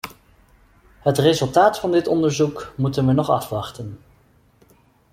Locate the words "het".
0.99-1.17